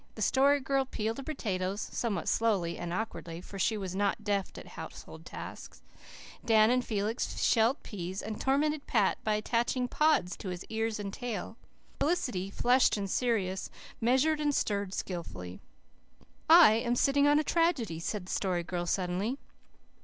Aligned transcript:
The 0.15 0.23
Story 0.23 0.59
Girl 0.59 0.83
peeled 0.85 1.17
her 1.19 1.23
potatoes, 1.23 1.79
somewhat 1.91 2.27
slowly 2.27 2.75
and 2.75 2.91
awkwardly 2.91 3.39
for 3.39 3.59
she 3.59 3.77
was 3.77 3.95
not 3.95 4.23
deft 4.23 4.57
at 4.57 4.69
household 4.69 5.27
tasks; 5.27 5.83
Dan 6.43 6.71
and 6.71 6.83
Felix 6.83 7.39
shelled 7.39 7.83
peas 7.83 8.23
and 8.23 8.41
tormented 8.41 8.87
Pat 8.87 9.23
by 9.23 9.35
attaching 9.35 9.87
pods 9.87 10.35
to 10.37 10.49
his 10.49 10.65
ears 10.69 10.99
and 10.99 11.13
tail; 11.13 11.55
Felicity, 11.99 12.49
flushed 12.49 12.97
and 12.97 13.11
serious, 13.11 13.69
measured 14.01 14.39
and 14.39 14.55
stirred 14.55 14.95
skilfully. 14.95 15.61
"I 16.49 16.71
am 16.73 16.95
sitting 16.95 17.27
on 17.27 17.37
a 17.37 17.43
tragedy," 17.43 17.99
said 17.99 18.25
the 18.25 18.31
Story 18.33 18.63
Girl 18.63 18.87
suddenly. 18.87 19.37